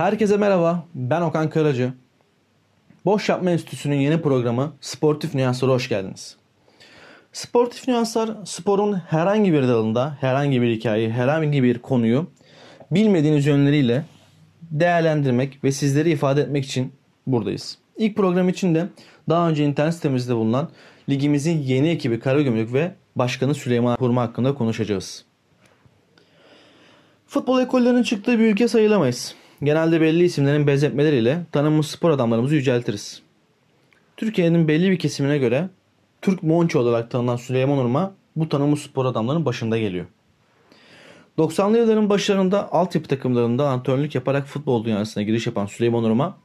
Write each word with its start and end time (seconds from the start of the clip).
Herkese 0.00 0.36
merhaba, 0.36 0.84
ben 0.94 1.20
Okan 1.20 1.50
Karacı. 1.50 1.92
Boş 3.04 3.28
Yapma 3.28 3.50
Enstitüsü'nün 3.50 3.96
yeni 3.96 4.22
programı 4.22 4.72
Sportif 4.80 5.34
Nüanslara 5.34 5.72
hoş 5.72 5.88
geldiniz. 5.88 6.36
Sportif 7.32 7.88
nüanslar, 7.88 8.30
sporun 8.44 8.94
herhangi 8.94 9.52
bir 9.52 9.62
dalında, 9.62 10.16
herhangi 10.20 10.62
bir 10.62 10.76
hikayeyi, 10.76 11.10
herhangi 11.10 11.62
bir 11.62 11.78
konuyu 11.78 12.30
bilmediğiniz 12.90 13.46
yönleriyle 13.46 14.04
değerlendirmek 14.62 15.64
ve 15.64 15.72
sizleri 15.72 16.10
ifade 16.10 16.40
etmek 16.40 16.64
için 16.64 16.92
buradayız. 17.26 17.78
İlk 17.96 18.16
program 18.16 18.48
için 18.48 18.74
de 18.74 18.88
daha 19.28 19.48
önce 19.48 19.64
internet 19.64 19.94
sitemizde 19.94 20.36
bulunan 20.36 20.70
ligimizin 21.08 21.58
yeni 21.58 21.88
ekibi 21.88 22.20
Karagümrük 22.20 22.72
ve 22.72 22.92
Başkanı 23.16 23.54
Süleyman 23.54 23.96
Hurma 23.96 24.22
hakkında 24.22 24.54
konuşacağız. 24.54 25.24
Futbol 27.26 27.60
ekollerinin 27.60 28.02
çıktığı 28.02 28.38
bir 28.38 28.52
ülke 28.52 28.68
sayılamayız. 28.68 29.39
Genelde 29.62 30.00
belli 30.00 30.24
isimlerin 30.24 30.66
benzetmeleriyle 30.66 31.42
tanınmış 31.52 31.86
spor 31.86 32.10
adamlarımızı 32.10 32.54
yüceltiriz. 32.54 33.22
Türkiye'nin 34.16 34.68
belli 34.68 34.90
bir 34.90 34.98
kesimine 34.98 35.38
göre 35.38 35.68
Türk 36.22 36.42
Monço 36.42 36.78
olarak 36.78 37.10
tanınan 37.10 37.36
Süleyman 37.36 37.78
Urma 37.78 38.14
bu 38.36 38.48
tanınmış 38.48 38.80
spor 38.80 39.04
adamlarının 39.04 39.44
başında 39.44 39.78
geliyor. 39.78 40.06
90'lı 41.38 41.78
yılların 41.78 42.10
başlarında 42.10 42.72
altyapı 42.72 43.08
takımlarında 43.08 43.68
antrenörlük 43.68 44.14
yaparak 44.14 44.46
futbol 44.46 44.84
dünyasına 44.84 45.22
giriş 45.22 45.46
yapan 45.46 45.66
Süleyman 45.66 46.04
Urma 46.04 46.36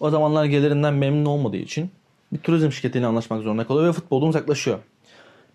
o 0.00 0.10
zamanlar 0.10 0.44
gelirinden 0.44 0.94
memnun 0.94 1.26
olmadığı 1.26 1.56
için 1.56 1.90
bir 2.32 2.38
turizm 2.38 2.72
şirketiyle 2.72 3.06
anlaşmak 3.06 3.42
zorunda 3.42 3.66
kalıyor 3.66 3.88
ve 3.88 3.92
futboldan 3.92 4.28
uzaklaşıyor. 4.28 4.78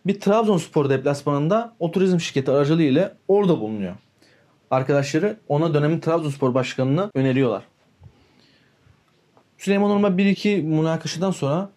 Bir 0.06 0.20
Trabzonspor 0.20 0.90
deplasmanında 0.90 1.74
o 1.80 1.92
turizm 1.92 2.20
şirketi 2.20 2.52
aracılığıyla 2.52 3.18
orada 3.28 3.60
bulunuyor. 3.60 3.96
Arkadaşları 4.72 5.38
ona 5.48 5.74
dönemin 5.74 6.00
Trabzonspor 6.00 6.54
başkanını 6.54 7.12
öneriyorlar. 7.16 7.64
Süleyman 9.58 9.92
Urma 9.92 10.08
1-2 10.08 10.62
münakaşadan 10.62 11.32
sonra 11.32 11.70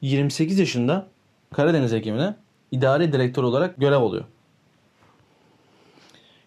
28 0.00 0.58
yaşında 0.58 1.06
Karadeniz 1.54 1.92
ekimine 1.92 2.34
idari 2.70 3.12
direktör 3.12 3.42
olarak 3.42 3.76
görev 3.76 4.00
alıyor. 4.02 4.24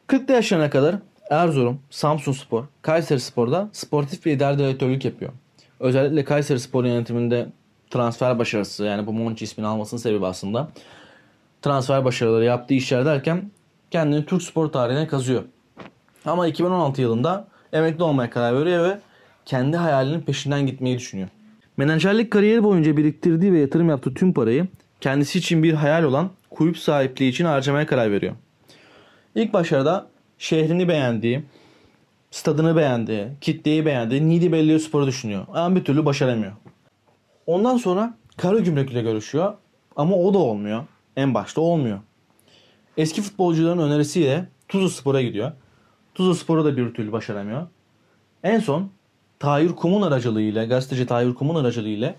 40'lı 0.08 0.34
yaşlarına 0.34 0.70
kadar 0.70 0.96
Erzurum, 1.30 1.80
Samsun 1.90 2.32
Spor, 2.32 2.64
Kayseri 2.82 3.20
Spor'da 3.20 3.70
sportif 3.74 4.26
ve 4.26 4.34
idari 4.34 4.60
direktörlük 4.60 5.06
yapıyor. 5.06 5.32
Özellikle 5.80 6.24
Kayseri 6.24 6.60
Spor 6.60 6.86
yönetiminde 6.86 7.48
transfer 7.90 8.40
başarısı 8.40 8.84
yani 8.84 9.08
bu 9.08 9.14
Monchi 9.14 9.46
ismini 9.46 9.68
almasının 9.68 10.02
sebebi 10.02 10.26
aslında 10.26 10.70
transfer 11.62 12.06
başarıları 12.06 12.46
yaptığı 12.46 12.74
işler 12.74 13.06
derken 13.06 13.52
kendini 13.92 14.26
Türk 14.26 14.42
spor 14.42 14.68
tarihine 14.68 15.08
kazıyor. 15.08 15.44
Ama 16.26 16.48
2016 16.48 17.02
yılında 17.02 17.48
emekli 17.74 18.04
olmaya 18.04 18.30
karar 18.30 18.60
veriyor 18.60 18.84
ve 18.84 19.00
kendi 19.46 19.78
hayalinin 19.78 20.22
peşinden 20.22 20.68
gitmeyi 20.68 20.98
düşünüyor. 20.98 21.30
Menajerlik 21.78 22.32
kariyeri 22.32 22.64
boyunca 22.64 22.98
biriktirdiği 22.98 23.54
ve 23.54 23.60
yatırım 23.60 23.90
yaptığı 23.90 24.14
tüm 24.14 24.34
parayı 24.34 24.68
kendisi 25.02 25.40
için 25.40 25.64
bir 25.64 25.74
hayal 25.74 26.04
olan 26.04 26.30
kulüp 26.50 26.78
sahipliği 26.78 27.30
için 27.30 27.46
harcamaya 27.46 27.86
karar 27.86 28.12
veriyor. 28.12 28.34
İlk 29.36 29.54
başlarda 29.54 30.08
şehrini 30.38 30.88
beğendiği, 30.88 31.44
stadını 32.32 32.76
beğendiği, 32.76 33.28
kitleyi 33.42 33.86
beğendiği 33.86 34.30
Nidi 34.30 34.52
Belliye 34.52 34.80
Spor'u 34.80 35.08
düşünüyor. 35.08 35.46
Ama 35.54 35.76
bir 35.76 35.84
türlü 35.84 36.06
başaramıyor. 36.06 36.52
Ondan 37.46 37.78
sonra 37.78 38.14
Karagümrük 38.38 38.92
ile 38.92 39.02
görüşüyor 39.02 39.54
ama 39.96 40.16
o 40.16 40.34
da 40.34 40.38
olmuyor. 40.38 40.84
En 41.16 41.34
başta 41.34 41.62
olmuyor. 41.62 42.00
Eski 42.98 43.22
futbolcuların 43.22 43.78
önerisiyle 43.78 44.46
Tuzlu 44.68 44.90
Spor'a 44.90 45.22
gidiyor. 45.22 45.52
Tuzlu 46.16 46.36
Spor'u 46.36 46.66
da 46.66 46.78
bir 46.78 46.94
türlü 46.94 47.12
başaramıyor. 47.12 47.68
En 48.44 48.60
son 48.60 48.92
Tahir 49.40 49.72
Kum'un 49.72 50.02
aracılığıyla, 50.02 50.66
gazeteci 50.66 51.06
Tahir 51.06 51.34
Kum'un 51.34 51.56
aracılığıyla 51.56 52.16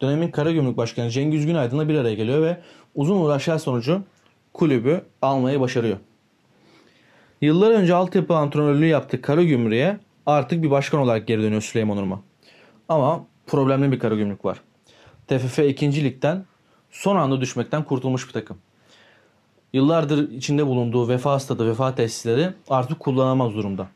dönemin 0.00 0.30
Karagümrük 0.30 0.76
Başkanı 0.76 1.10
Cengiz 1.10 1.46
Günaydın'la 1.46 1.88
bir 1.88 1.98
araya 1.98 2.14
geliyor 2.14 2.42
ve 2.42 2.60
uzun 2.94 3.20
uğraşlar 3.20 3.58
sonucu 3.58 4.02
kulübü 4.54 5.04
almayı 5.22 5.60
başarıyor. 5.60 5.96
Yıllar 7.40 7.70
önce 7.70 7.94
altyapı 7.94 8.34
antrenörlüğü 8.34 8.86
yaptığı 8.86 9.22
Karagümrük'e 9.22 9.98
artık 10.26 10.62
bir 10.62 10.70
başkan 10.70 11.00
olarak 11.00 11.26
geri 11.26 11.42
dönüyor 11.42 11.62
Süleyman 11.62 11.98
Urma. 11.98 12.22
Ama 12.88 13.26
problemli 13.46 13.92
bir 13.92 13.98
Karagümrük 13.98 14.44
var. 14.44 14.60
TFF 15.28 15.58
2. 15.58 16.04
Lig'den 16.04 16.44
son 16.90 17.16
anda 17.16 17.40
düşmekten 17.40 17.84
kurtulmuş 17.84 18.28
bir 18.28 18.32
takım. 18.32 18.58
Yıllardır 19.76 20.30
içinde 20.30 20.66
bulunduğu 20.66 21.08
vefa 21.08 21.40
stadı, 21.40 21.68
vefa 21.68 21.94
tesisleri 21.94 22.48
artık 22.68 23.00
kullanamaz 23.00 23.54
durumda. 23.54 23.88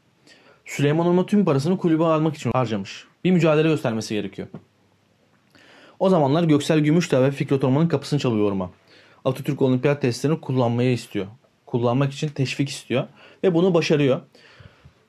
Süleyman 0.65 1.07
Urma 1.07 1.27
tüm 1.27 1.45
parasını 1.45 1.79
kulübe 1.79 2.05
almak 2.05 2.37
için 2.37 2.51
harcamış. 2.55 3.05
Bir 3.25 3.31
mücadele 3.31 3.69
göstermesi 3.69 4.15
gerekiyor. 4.15 4.49
O 5.99 6.09
zamanlar 6.09 6.45
Göksel 6.45 6.81
Gümüşdağ 6.81 7.23
ve 7.23 7.31
Fikret 7.31 7.65
Orman'ın 7.65 7.89
kapısını 7.89 8.19
çalıyor 8.21 8.49
Orman. 8.49 8.71
Atatürk 9.25 9.63
Olimpiyat 9.63 10.03
testlerini 10.03 10.41
kullanmayı 10.41 10.93
istiyor. 10.93 11.27
Kullanmak 11.67 12.13
için 12.13 12.29
teşvik 12.29 12.69
istiyor. 12.69 13.07
Ve 13.45 13.55
bunu 13.55 13.75
başarıyor. 13.75 14.21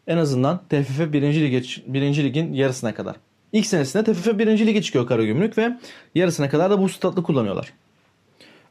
En 0.07 0.17
azından 0.17 0.61
TFF 0.69 1.13
1. 1.13 1.21
Lige, 1.21 1.61
1. 1.87 2.23
Lig'in 2.23 2.53
yarısına 2.53 2.93
kadar. 2.93 3.15
İlk 3.53 3.65
senesinde 3.65 4.03
TFF 4.03 4.39
1. 4.39 4.47
Lige 4.47 4.81
çıkıyor 4.81 5.07
Karagümrük 5.07 5.57
ve 5.57 5.77
yarısına 6.15 6.49
kadar 6.49 6.69
da 6.71 6.81
bu 6.81 6.89
statlı 6.89 7.23
kullanıyorlar. 7.23 7.73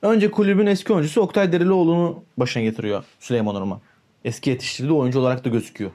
Önce 0.02 0.30
kulübün 0.30 0.66
eski 0.66 0.92
oyuncusu 0.92 1.20
Oktay 1.20 1.52
Derilioğlu'nu 1.52 2.22
başına 2.36 2.62
getiriyor 2.62 3.04
Süleyman 3.20 3.56
Orman. 3.56 3.80
Eski 4.24 4.50
yetiştirdiği 4.50 4.92
oyuncu 4.92 5.20
olarak 5.20 5.44
da 5.44 5.48
gözüküyor. 5.48 5.90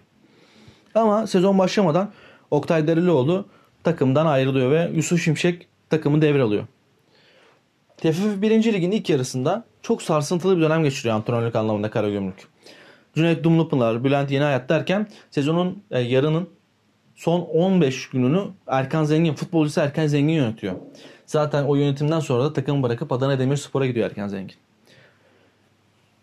Ama 0.96 1.28
sezon 1.28 1.60
başlamadan 1.60 2.12
Oktay 2.52 2.88
Derilioğlu 2.88 3.46
takımdan 3.84 4.26
ayrılıyor 4.26 4.72
ve 4.72 4.92
Yusuf 4.96 5.22
Şimşek 5.22 5.68
takımı 5.90 6.22
devralıyor. 6.22 6.64
TFF 7.98 8.42
1. 8.42 8.74
Lig'in 8.74 8.92
ilk 8.92 9.10
yarısında 9.10 9.66
çok 9.82 10.02
sarsıntılı 10.02 10.58
bir 10.58 10.62
dönem 10.62 10.84
geçiriyor 10.84 11.16
antrenörlük 11.16 11.56
anlamında 11.56 11.90
Karagümrük. 11.90 12.48
Cüneyt 13.16 13.44
Dumlupınar, 13.44 14.04
Bülent 14.04 14.32
Yeniyayat 14.32 14.70
derken 14.70 15.08
sezonun 15.32 15.84
e, 15.92 16.00
yarının 16.00 16.50
son 17.16 17.42
15 17.42 18.10
gününü 18.10 18.42
Erkan 18.68 19.04
Zengin, 19.04 19.34
futbolcusu 19.34 19.82
Erkan 19.82 20.08
Zengin 20.08 20.34
yönetiyor. 20.34 20.76
Zaten 21.26 21.64
o 21.64 21.76
yönetimden 21.76 22.20
sonra 22.20 22.44
da 22.44 22.54
takımı 22.54 22.84
bırakıp 22.84 23.12
Adana 23.12 23.40
Demirspor'a 23.40 23.86
gidiyor 23.86 24.10
Erkan 24.10 24.28
Zengin. 24.28 24.56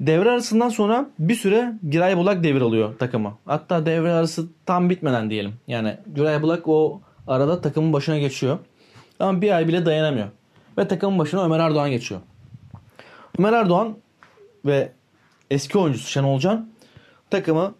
Devre 0.00 0.30
arasından 0.30 0.68
sonra 0.68 1.10
bir 1.18 1.34
süre 1.34 1.72
Giray 1.90 2.16
Bulak 2.16 2.44
devir 2.44 2.60
alıyor 2.60 2.98
takımı. 2.98 3.38
Hatta 3.44 3.86
devre 3.86 4.12
arası 4.12 4.46
tam 4.66 4.90
bitmeden 4.90 5.30
diyelim. 5.30 5.54
Yani 5.66 5.96
Giray 6.14 6.42
Bulak 6.42 6.68
o 6.68 7.00
arada 7.26 7.60
takımın 7.60 7.92
başına 7.92 8.18
geçiyor. 8.18 8.58
Ama 9.20 9.40
bir 9.42 9.56
ay 9.56 9.68
bile 9.68 9.86
dayanamıyor. 9.86 10.28
Ve 10.78 10.88
takımın 10.88 11.19
başına 11.19 11.44
Ömer 11.44 11.58
Erdoğan 11.58 11.90
geçiyor. 11.90 12.20
Ömer 13.38 13.52
Erdoğan 13.52 13.96
ve 14.64 14.92
eski 15.50 15.78
oyuncusu 15.78 16.08
Şenol 16.08 16.38
Can 16.38 16.69
takımı 17.30 17.74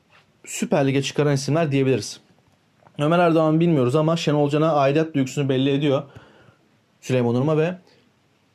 Süper 0.45 0.87
Lig'e 0.87 1.03
çıkaran 1.03 1.35
isimler 1.35 1.73
diyebiliriz. 1.73 2.21
Ömer 2.99 3.19
Erdoğan 3.19 3.61
bilmiyoruz 3.61 3.97
ama 3.97 4.17
Şenol 4.17 4.51
Can'a 4.51 4.73
aidat 4.73 5.15
duygusunu 5.15 5.49
belli 5.49 5.71
ediyor 5.71 6.03
Süleyman 7.03 7.35
Urma 7.35 7.59
ve 7.59 7.75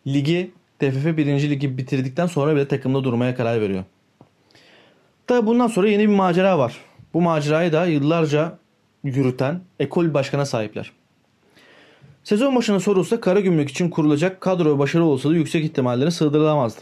ligi 0.07 0.51
TFF 0.79 1.05
1. 1.17 1.25
Ligi 1.49 1.77
bitirdikten 1.77 2.25
sonra 2.27 2.55
bile 2.55 2.67
takımda 2.67 3.03
durmaya 3.03 3.35
karar 3.35 3.61
veriyor. 3.61 3.83
Tabi 5.27 5.47
bundan 5.47 5.67
sonra 5.67 5.89
yeni 5.89 6.09
bir 6.09 6.15
macera 6.15 6.59
var. 6.59 6.77
Bu 7.13 7.21
macerayı 7.21 7.73
da 7.73 7.85
yıllarca 7.85 8.57
yürüten 9.03 9.61
ekol 9.79 10.13
başkana 10.13 10.45
sahipler. 10.45 10.91
Sezon 12.23 12.55
başına 12.55 12.79
sorulsa 12.79 13.21
Karagümrük 13.21 13.69
için 13.69 13.89
kurulacak 13.89 14.41
kadro 14.41 14.79
başarı 14.79 15.03
olsa 15.03 15.29
da 15.29 15.35
yüksek 15.35 15.65
ihtimallerini 15.65 16.11
sığdırılamazdı. 16.11 16.81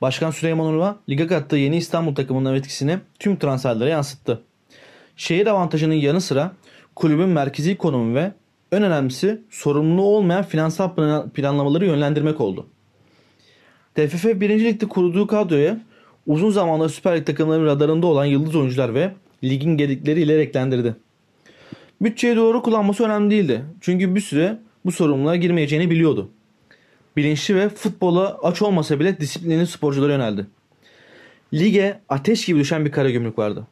Başkan 0.00 0.30
Süleyman 0.30 0.66
Urma 0.66 0.96
lige 1.08 1.26
kattığı 1.26 1.56
yeni 1.56 1.76
İstanbul 1.76 2.14
takımının 2.14 2.54
etkisini 2.54 2.98
tüm 3.18 3.36
transferlere 3.36 3.90
yansıttı. 3.90 4.42
Şehir 5.16 5.46
avantajının 5.46 5.94
yanı 5.94 6.20
sıra 6.20 6.52
kulübün 6.94 7.28
merkezi 7.28 7.76
konumu 7.76 8.14
ve 8.14 8.32
en 8.76 8.82
önemlisi 8.82 9.40
sorumluluğu 9.50 10.16
olmayan 10.16 10.42
finansal 10.42 10.94
planlamaları 11.34 11.86
yönlendirmek 11.86 12.40
oldu. 12.40 12.66
TFF 13.94 14.24
1. 14.24 14.64
Lig'de 14.64 14.86
kurduğu 14.86 15.26
kadroya 15.26 15.80
uzun 16.26 16.50
zamandır 16.50 16.88
Süper 16.88 17.16
Lig 17.16 17.26
takımlarının 17.26 17.66
radarında 17.66 18.06
olan 18.06 18.24
yıldız 18.24 18.56
oyuncular 18.56 18.94
ve 18.94 19.12
ligin 19.44 19.76
gedikleriyle 19.76 20.38
renklendirdi. 20.38 20.96
Bütçeyi 22.02 22.36
doğru 22.36 22.62
kullanması 22.62 23.04
önemli 23.04 23.30
değildi. 23.30 23.64
Çünkü 23.80 24.14
bir 24.14 24.20
süre 24.20 24.58
bu 24.84 24.92
sorumluluğa 24.92 25.36
girmeyeceğini 25.36 25.90
biliyordu. 25.90 26.30
Bilinçli 27.16 27.56
ve 27.56 27.68
futbola 27.68 28.38
aç 28.42 28.62
olmasa 28.62 29.00
bile 29.00 29.20
disiplinli 29.20 29.66
sporculara 29.66 30.12
yöneldi. 30.12 30.46
Lige 31.54 32.00
ateş 32.08 32.44
gibi 32.44 32.58
düşen 32.58 32.84
bir 32.84 32.92
kara 32.92 33.10
gümrük 33.10 33.38
vardı. 33.38 33.66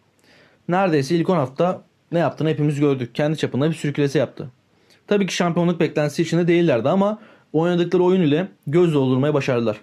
Neredeyse 0.68 1.16
ilk 1.16 1.30
10 1.30 1.36
hafta 1.36 1.84
ne 2.12 2.18
yaptığını 2.18 2.48
hepimiz 2.48 2.80
gördük. 2.80 3.14
Kendi 3.14 3.36
çapında 3.36 3.70
bir 3.70 3.74
sürüklese 3.74 4.18
yaptı. 4.18 4.50
Tabii 5.06 5.26
ki 5.26 5.34
şampiyonluk 5.34 5.80
beklentisi 5.80 6.22
içinde 6.22 6.48
değillerdi 6.48 6.88
ama 6.88 7.18
oynadıkları 7.52 8.02
oyun 8.02 8.20
ile 8.20 8.48
göz 8.66 8.94
doldurmaya 8.94 9.34
başardılar. 9.34 9.76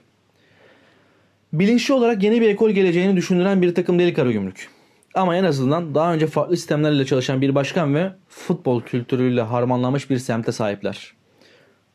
Bilinçli 1.53 1.93
olarak 1.93 2.23
yeni 2.23 2.41
bir 2.41 2.49
ekol 2.49 2.69
geleceğini 2.69 3.15
düşündüren 3.15 3.61
bir 3.61 3.75
takım 3.75 3.99
değil 3.99 4.15
Karagümrük. 4.15 4.69
Ama 5.13 5.35
en 5.35 5.43
azından 5.43 5.95
daha 5.95 6.13
önce 6.13 6.27
farklı 6.27 6.57
sistemlerle 6.57 7.05
çalışan 7.05 7.41
bir 7.41 7.55
başkan 7.55 7.95
ve 7.95 8.11
futbol 8.29 8.81
kültürüyle 8.81 9.41
harmanlanmış 9.41 10.09
bir 10.09 10.17
semte 10.17 10.51
sahipler. 10.51 11.13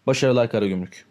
Başarılar 0.06 0.50
Karagümrük. 0.50 1.06